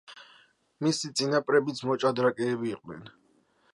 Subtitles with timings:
[0.87, 3.05] მისი წინაპრებიც მოჭადრაკეები იყვნენ.